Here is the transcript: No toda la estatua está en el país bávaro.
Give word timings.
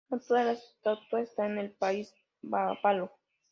No 0.09 0.19
toda 0.19 0.43
la 0.45 0.51
estatua 0.53 1.21
está 1.21 1.45
en 1.45 1.59
el 1.59 1.73
país 1.73 2.11
bávaro. 2.41 3.11